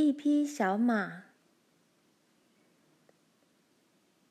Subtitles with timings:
[0.00, 1.24] 一匹小马。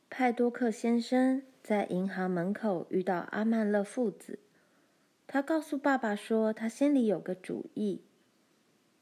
[0.10, 4.40] 派多克先生在银行门口遇到阿曼勒父子，
[5.28, 8.02] 他告诉爸爸说，他心里有个主意。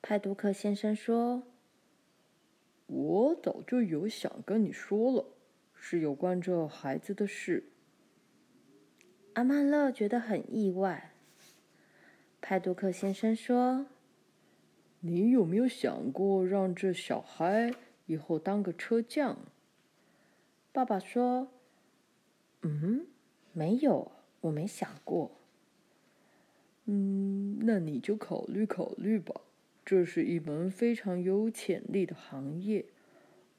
[0.02, 1.44] 派多克先生说
[2.88, 5.26] ：“我早就有想跟你说了，
[5.74, 7.72] 是有关这孩子的事。”
[9.36, 11.14] 阿曼勒觉得很意外。
[12.42, 13.86] 派多克先生说
[15.00, 17.74] ：“你有没有想过让这小孩
[18.06, 19.38] 以后当个车匠？”
[20.74, 21.48] 爸爸说
[22.64, 23.08] ：“嗯，
[23.54, 24.12] 没有，
[24.42, 25.32] 我没想过。
[26.86, 29.42] ”“嗯，那你就考虑考虑吧。
[29.84, 32.86] 这是一门非常有潜力的行业。”“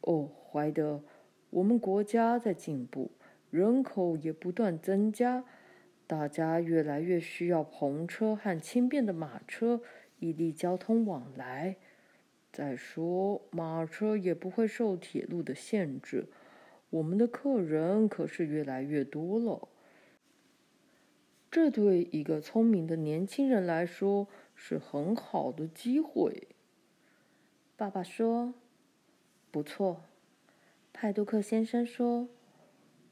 [0.03, 1.03] 哦，怀德，
[1.51, 3.11] 我们国家在进步，
[3.51, 5.45] 人口也不断增加。”
[6.07, 9.83] 大家越来越需要篷车和轻便的马车，
[10.19, 11.77] 异地交通往来。
[12.53, 16.27] 再说，马车也不会受铁路的限制。
[16.91, 19.69] 我们的客人可是越来越多了。
[21.51, 26.49] 这对一个聪明的年轻人来说是很好的机会。
[27.77, 28.55] 爸爸说
[29.51, 30.03] ：“不错。”
[30.93, 32.29] 派多克先生说：“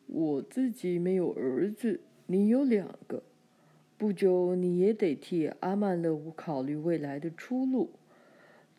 [0.07, 3.23] 我自己没有儿子。”你有两个，
[3.99, 7.93] 不久你也得替阿曼勒乌考虑未来的出路。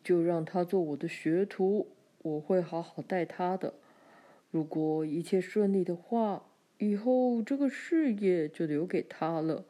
[0.04, 1.88] 就让他做我的学徒，
[2.22, 3.74] 我会好好待他的。
[4.50, 6.46] 如果一切顺利的话，
[6.78, 9.66] 以后这个事业就留给他了。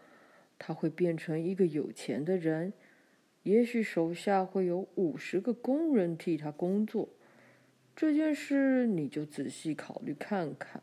[0.59, 2.73] 他会变成一个有钱的人，
[3.43, 7.09] 也许手下会有五十个工人替他工作。
[7.97, 10.83] 这件事你就仔细考虑看看。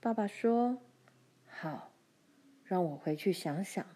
[0.00, 0.78] 爸爸说。
[1.46, 1.92] 好，
[2.66, 3.86] 让我回去想想。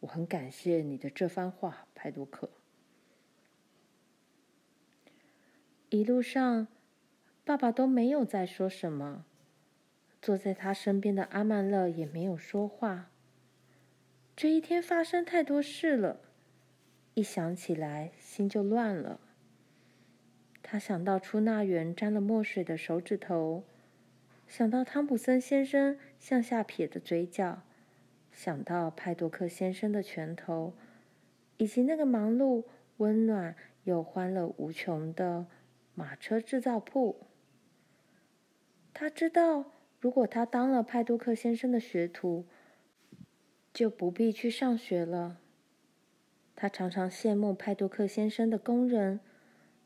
[0.00, 2.50] 我很感谢你的这番话，派多克。
[5.90, 6.66] 一路上，
[7.44, 9.24] 爸爸都没有再说什么。
[10.20, 13.10] 坐在他身边的阿曼勒也没有说话。
[14.34, 16.20] 这一天发生太多事了，
[17.14, 19.20] 一想起来心就乱了。
[20.62, 23.64] 他想到出纳员沾了墨水的手指头。
[24.48, 27.62] 想到汤普森先生向下撇的嘴角，
[28.32, 30.72] 想到派多克先生的拳头，
[31.58, 32.64] 以及那个忙碌、
[32.96, 33.54] 温暖
[33.84, 35.46] 又欢乐无穷的
[35.94, 37.26] 马车制造铺。
[38.94, 39.66] 他知道，
[40.00, 42.46] 如果他当了派多克先生的学徒，
[43.72, 45.38] 就不必去上学了。
[46.56, 49.20] 他常常羡慕派多克先生的工人，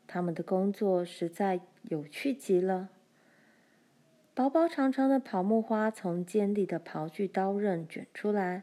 [0.05, 2.89] 他们的工作实在有趣极了。
[4.37, 8.61] 薄薄长长的刨木花从尖利的刨锯刀刃卷出来，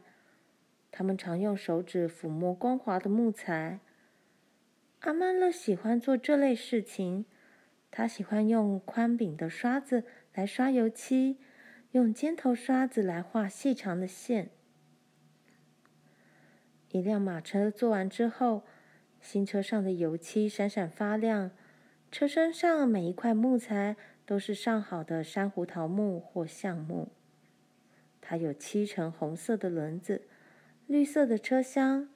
[0.89, 3.81] 他们常用手指抚摸光滑的木材。
[5.01, 7.25] 阿曼勒喜欢做这类事情，
[7.91, 11.39] 他喜欢用宽柄的刷子来刷油漆，
[11.91, 14.51] 用尖头刷子来画细长的线。
[16.91, 18.63] 一辆马车做完之后，
[19.19, 21.51] 新车上的油漆闪闪发亮，
[22.09, 23.97] 车身上每一块木材。
[24.25, 27.09] 都是上好的珊瑚桃木或橡木。
[28.19, 30.23] 它有漆成红色的轮子，
[30.87, 32.09] 绿色的车厢，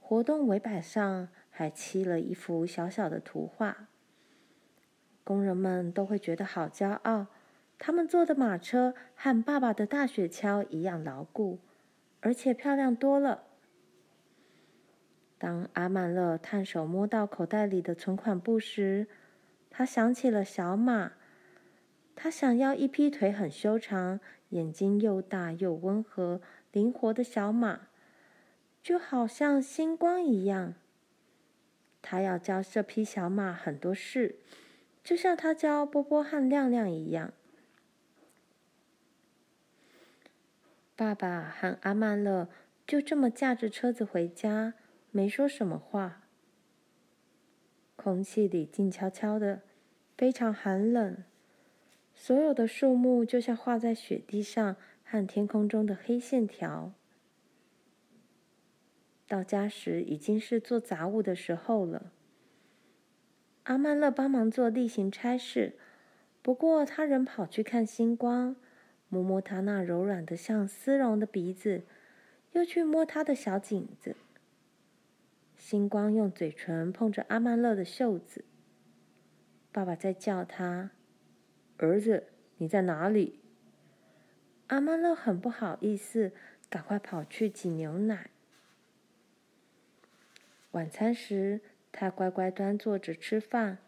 [0.00, 3.88] 活动尾板上还漆了一幅小小的图画。
[5.22, 7.26] 工人们都会觉得好骄傲，
[7.78, 11.58] 他们坐的马车和爸爸的大雪橇一样牢固，
[12.20, 13.44] 而且漂亮多了。
[15.36, 19.06] 当阿曼勒探手摸到口袋里的存款簿时，
[19.68, 21.12] 他想起了小马。
[22.16, 24.20] 他想要一匹腿很修长、
[24.50, 26.40] 眼睛又大又温和、
[26.72, 27.88] 灵活的小马，
[28.82, 30.74] 就好像星光一样。
[32.00, 34.36] 他要教这匹小马很多事，
[35.02, 37.32] 就像他教波波和亮亮一样。
[40.94, 42.48] 爸爸和阿曼勒
[42.86, 44.74] 就这么驾着车子回家，
[45.10, 46.22] 没说什么话。
[47.96, 49.62] 空气里静悄悄的，
[50.16, 51.24] 非常寒冷。
[52.14, 56.92] 所有的树木就像画在雪地上和天空中的黑线条。
[59.26, 62.12] 到家时已经是做杂物的时候了。
[63.64, 65.76] 阿曼勒帮忙做例行差事，
[66.40, 68.56] 不过他仍跑去看星光，
[69.08, 71.82] 摸摸他那柔软的像丝绒的鼻子，
[72.52, 74.16] 又去摸他的小颈子。
[75.56, 78.44] 星光用嘴唇碰着阿曼勒的袖子。
[79.72, 80.90] 爸爸在叫他。
[81.78, 82.24] 儿子，
[82.58, 83.40] 你在哪里？
[84.68, 86.32] 阿曼勒很不好意思，
[86.70, 88.30] 赶快跑去挤牛奶。
[90.70, 91.60] 晚餐时，
[91.92, 93.78] 他乖乖端坐着吃饭，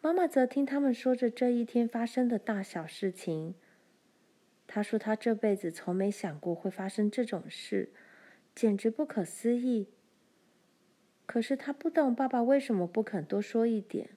[0.00, 3.54] 妈妈则听他们说着这一天发生的大小事情。
[4.66, 7.90] 他说他这辈子从没想过会发生这种事，
[8.54, 9.88] 简直不可思议。
[11.24, 14.15] 可是他不懂爸爸为什么不肯多说一点。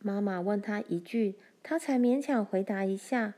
[0.00, 3.34] 妈妈问他一句，他才勉强回答一下。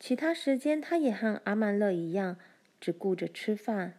[0.00, 2.36] 其他时间，他也和阿曼乐一样，
[2.80, 3.98] 只顾着吃饭。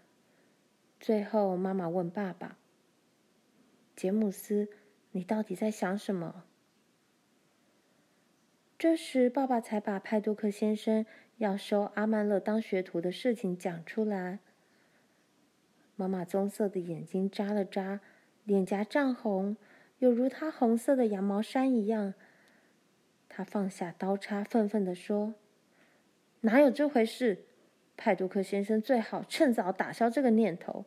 [0.99, 2.57] 最后，妈妈问爸爸
[3.95, 4.69] ：“杰姆斯，
[5.11, 6.43] 你到底在想什么？”
[8.77, 11.05] 这时，爸爸才把派多克先生
[11.37, 14.39] 要收阿曼乐当学徒的事情讲出来。
[15.95, 18.01] 妈妈棕色的眼睛眨了眨，
[18.43, 19.55] 脸颊涨红，
[20.03, 22.13] 有如他红色的羊毛衫一样。
[23.29, 25.35] 他放下刀叉，愤愤地说
[26.41, 27.45] ：“哪有这回事？
[27.95, 30.83] 派多克先生最好趁早打消这个念头。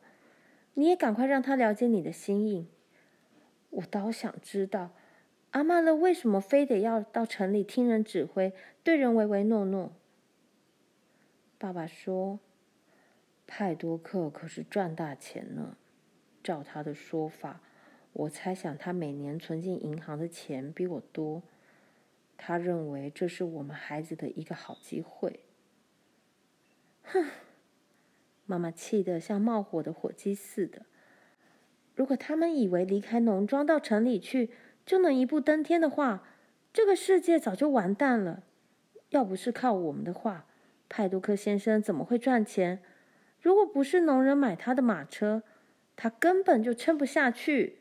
[0.74, 2.68] 你也赶快让他了解你的心意。
[3.70, 4.90] 我倒想知道，
[5.52, 8.52] 阿曼勒为什么非得要到城里听人指挥，
[8.82, 9.92] 对人唯唯诺诺？”
[11.56, 12.38] 爸爸说。
[13.48, 15.76] 派多克可是赚大钱呢。
[16.42, 17.60] 照他的说法，
[18.18, 21.42] 我猜想他每年存进银行的钱比我多。
[22.38, 25.40] 他认为这是我们孩子的一个好机会。
[27.02, 27.26] 哼！
[28.46, 30.86] 妈妈气得像冒火的火鸡似的。
[31.94, 34.50] 如果他们以为离开农庄到城里去
[34.86, 36.26] 就能一步登天的话，
[36.72, 38.44] 这个世界早就完蛋了。
[39.10, 40.46] 要不是靠我们的话，
[40.88, 42.82] 派多克先生怎么会赚钱？
[43.40, 45.42] 如果不是农人买他的马车，
[45.94, 47.80] 他根本就撑不下去。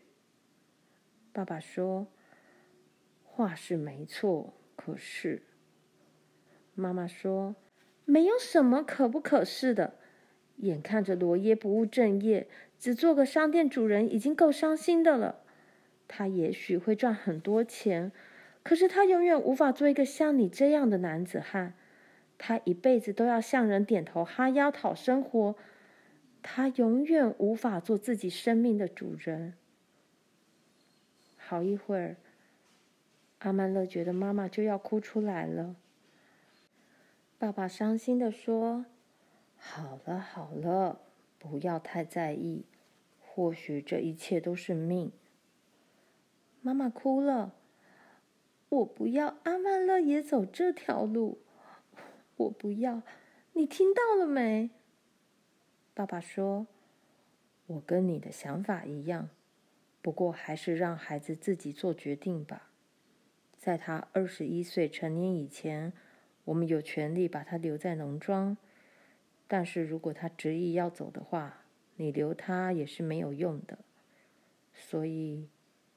[1.36, 2.08] 爸爸说
[3.22, 5.42] ：“话是没错，可是……”
[6.76, 7.58] 妈妈说
[8.06, 9.96] ：“没有什么可不可是的。
[10.60, 12.48] 眼看着罗耶不务正业，
[12.80, 15.42] 只做个商店主人已经够伤心的了。
[16.08, 18.14] 他也许会赚很多钱，
[18.64, 21.74] 可是他永远无法做一个像你这样的男子汉。”
[22.38, 25.58] 他一辈子都要向人点头哈腰讨生活，
[26.42, 29.56] 他永远无法做自己生命的主人。
[31.48, 32.18] 好一会儿，
[33.38, 35.76] 阿曼勒觉得妈妈就要哭出来了。
[37.38, 38.88] 爸爸伤心地说
[39.56, 41.02] ：“好了好了，
[41.38, 42.66] 不要太在意，
[43.22, 45.12] 或许这一切都是命。”
[46.64, 47.54] 妈妈哭了
[48.70, 51.38] ：“我不要阿曼勒也走这条路。”
[52.38, 53.04] 我不要，
[53.54, 54.72] 你听到了没？
[55.94, 56.66] 爸爸说
[57.68, 59.30] ：“我跟你的想法一样，
[60.06, 62.70] 不过还是让孩子自己做决定吧。
[63.58, 65.94] 在他二十一岁成年以前，
[66.44, 68.56] 我们有权利把他留在农庄。
[69.48, 71.64] 但是如果他执意要走的话，
[71.96, 73.80] 你留他也是没有用的。
[74.76, 75.50] 所以，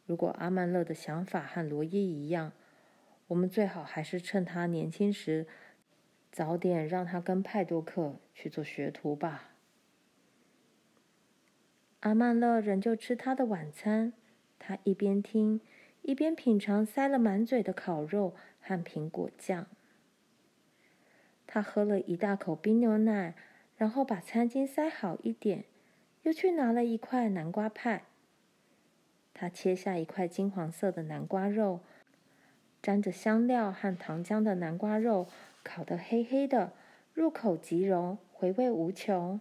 [0.06, 2.52] 如果阿曼勒的想法和罗伊一样，
[3.26, 5.46] 我们最好还是趁他年轻时。”
[6.32, 9.50] 早点让他跟派多克去做学徒吧。
[12.00, 14.12] 阿曼勒仍旧吃他的晚餐，
[14.59, 15.61] 他一边听，
[16.03, 19.67] 一边品尝塞了满嘴的烤肉和苹果酱。
[21.47, 23.35] 他喝了一大口冰牛奶，
[23.77, 25.65] 然后把餐巾塞好一点，
[26.23, 28.05] 又去拿了一块南瓜派。
[29.35, 31.81] 他切下一块金黄色的南瓜肉，
[32.81, 35.26] 沾着香料和糖浆的南瓜肉。
[35.64, 36.73] 烤得黑黑的，
[37.12, 39.40] 入口即溶，回味无穷。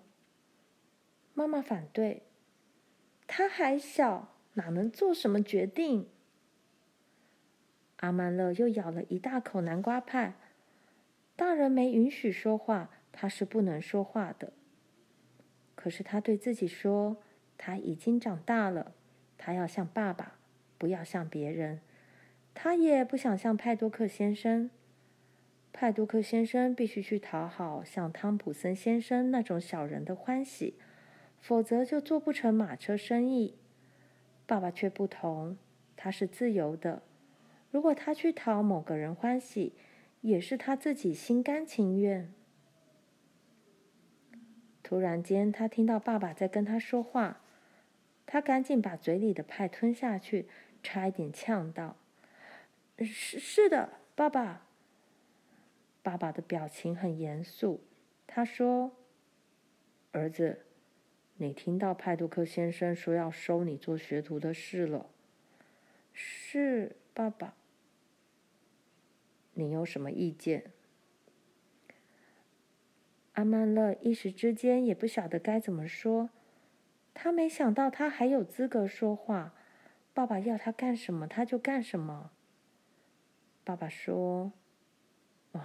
[1.34, 2.24] 妈妈反对，
[3.38, 6.10] 他还小，哪能做什么决定？
[7.98, 10.34] 阿曼勒又咬了一大口南瓜派。
[11.36, 14.54] 大人没允许说话，他是不能说话的。
[15.76, 17.18] 可是他对自己说，
[17.60, 18.96] 他已经长大了，
[19.38, 20.40] 他要像爸爸，
[20.80, 21.82] 不要像别人。
[22.56, 24.72] 他也不想像派多克先生。
[25.72, 30.80] 派多克先生必须去讨好像汤普森先生那种小人的欢喜，
[31.48, 33.56] 否则就做不成马车生意。
[34.46, 35.58] 爸爸却不同，
[35.96, 37.02] 他是自由的。
[37.72, 39.72] 如果他去讨某个人欢喜，
[40.20, 42.34] 也是他自己心甘情愿。
[44.84, 47.40] 突然间，他听到爸爸在跟他说话，
[48.26, 50.50] 他赶紧把嘴里的派吞下去，
[50.84, 51.96] 差一点呛到
[53.00, 54.68] ：“是是的，爸爸。”
[56.04, 57.80] 爸爸的表情很严肃，
[58.26, 58.92] 他说
[60.12, 60.66] ：“儿子，
[61.38, 65.10] 你听到派杜克先生说要收你做学徒的事了。
[66.14, 67.56] ”“是，爸爸。
[69.54, 70.72] ”“你有什么意见？”
[73.34, 76.32] 阿曼勒一时之间也不晓得该怎么说。
[77.14, 79.54] 他没想到他还有资格说话。
[80.14, 82.32] 爸爸要他干什么，他就干什么。
[83.64, 84.52] 爸爸说
[85.54, 85.62] ：“哦，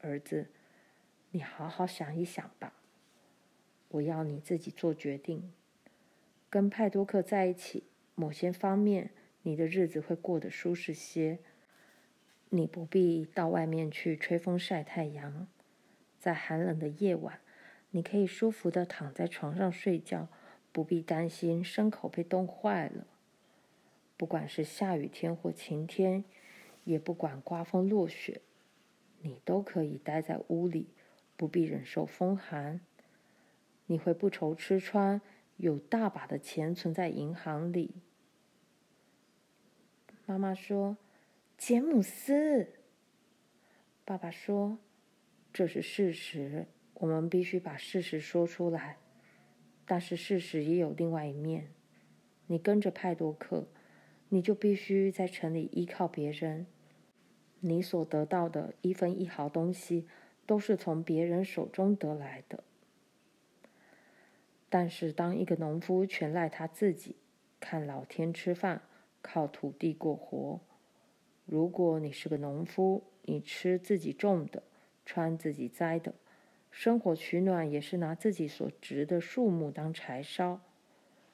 [0.00, 0.50] 儿子，
[1.30, 2.72] 你好好想一想吧。
[3.88, 5.52] 我要你自己做决定。
[6.48, 9.10] 跟派多克在一起，某些方面
[9.42, 11.38] 你的日子会过得舒适些。
[12.48, 15.48] 你不必到外面去吹风晒太阳，
[16.18, 17.40] 在寒冷的夜晚，
[17.90, 20.28] 你可以舒服地躺在床上睡觉，
[20.72, 23.06] 不必担心牲口被冻坏了。”
[24.16, 26.24] 不管是下雨天或晴天，
[26.84, 28.40] 也不管刮风落雪，
[29.20, 30.88] 你都可以待在屋里，
[31.36, 32.80] 不必忍受风寒。
[33.86, 35.20] 你会不愁吃穿，
[35.56, 37.94] 有大把的钱存在银行里。
[40.24, 40.96] 妈妈说
[41.56, 42.68] ：“杰姆斯。”
[44.04, 44.78] 爸爸说
[45.52, 48.98] ：“这是事实，我们必须把事实说出来。
[49.84, 51.68] 但是事实也有另外一面。
[52.46, 53.66] 你跟着派多克。”
[54.28, 56.66] 你就必须在城里依靠别人，
[57.60, 60.08] 你所得到的一分一毫东西
[60.44, 62.64] 都是从别人手中得来的。
[64.68, 67.16] 但是，当一个农夫全赖他自己，
[67.60, 68.82] 看老天吃饭，
[69.22, 70.60] 靠土地过活。
[71.44, 74.62] 如果你是个农夫，你吃自己种的，
[75.04, 76.14] 穿自己栽的，
[76.70, 80.60] 生火取暖也是拿自己所植的树木当柴烧，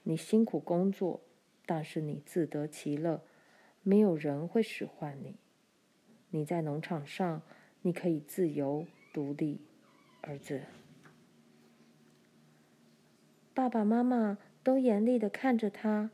[0.03, 1.23] 你辛苦工作。
[1.65, 3.23] 但是你自得其乐，
[3.83, 5.37] 没有人会使唤你。
[6.31, 7.41] 你在农场上，
[7.83, 9.61] 你可以自由独立，
[10.21, 10.61] 儿子。
[13.55, 16.11] 爸爸妈妈都严厉地看着他，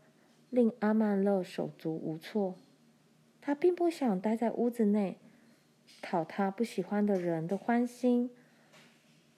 [0.51, 2.57] 令阿曼乐手足无措。
[3.41, 5.19] 他并不想待在屋子内，
[6.03, 8.31] 讨他不喜欢的人的欢心，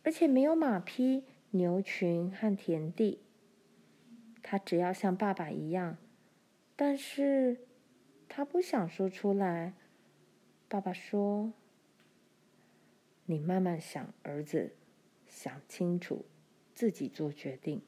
[0.02, 3.20] 而且没有马匹、牛群和田地。
[4.42, 5.98] 他只要像爸爸一样，
[6.74, 7.58] 但是
[8.28, 9.74] 他不想说出来。
[10.68, 11.52] 爸爸说
[13.26, 14.74] ：“你慢慢想，儿子，
[15.28, 16.24] 想清楚，
[16.74, 17.82] 自己做决定。”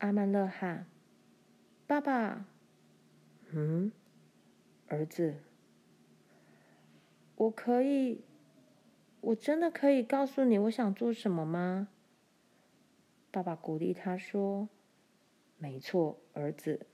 [0.00, 0.84] 阿曼勒喊
[1.86, 2.44] ：“爸爸，
[3.52, 3.90] 嗯，
[4.88, 5.36] 儿子，
[7.36, 8.24] 我可以，
[9.20, 11.88] 我真的可以告诉你我想做什么吗？”
[13.32, 14.68] 爸爸鼓励他说。
[15.58, 16.86] 没错，儿子。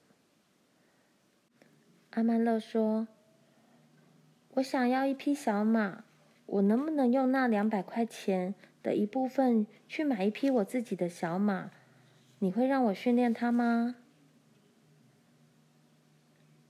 [2.11, 3.07] 阿曼勒说
[4.55, 6.05] ：“我想要一匹小马，
[6.47, 11.71] 我能不能用那两百块钱的一部分去买一匹我自己的小马？
[12.38, 13.97] 你会让我训练它吗？”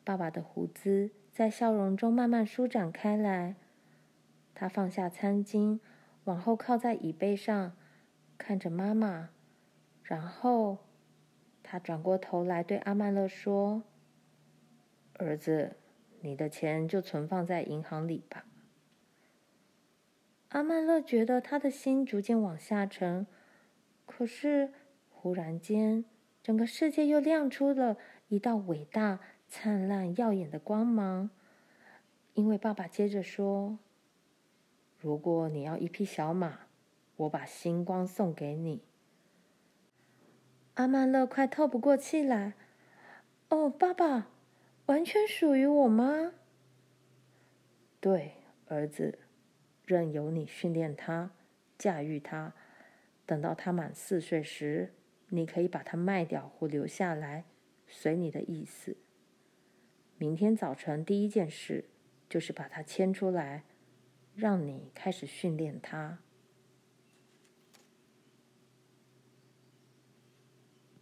[0.04, 3.56] 爸爸的胡子在笑容中慢慢舒展开来，
[4.54, 5.80] 他放下餐巾，
[6.24, 7.76] 往后靠在椅背上，
[8.38, 9.30] 看着妈妈，
[10.02, 10.78] 然后。
[11.68, 13.82] 他转过头来对阿曼勒说
[15.18, 15.74] ：“儿子，
[16.20, 18.46] 你的钱就存放在银行里吧。”
[20.50, 23.26] 阿曼勒觉得他的心逐渐往下沉，
[24.06, 24.72] 可是
[25.18, 26.04] 忽然间，
[26.42, 27.96] 整个世界又亮出了
[28.28, 29.18] 一道伟大、
[29.48, 31.30] 灿烂、耀眼的光芒。
[32.34, 33.78] 因为爸爸接着说
[35.00, 36.66] ：“如果你要一匹小马，
[37.16, 38.82] 我把星光送给你。”
[40.74, 42.52] 阿曼勒快透不过气来。
[43.48, 44.28] 哦，爸爸，
[44.86, 46.34] 完全属于我吗？
[47.98, 48.34] 对，
[48.68, 49.18] 儿子，
[49.86, 51.30] 任由你训练他，
[51.78, 52.52] 驾驭他。
[53.24, 54.92] 等到他满四岁时，
[55.28, 57.44] 你可以把它卖掉或留下来，
[57.86, 58.96] 随你的意思。
[60.18, 61.84] 明天早晨第一件事
[62.28, 63.64] 就是把它牵出来，
[64.34, 66.20] 让你开始训练它。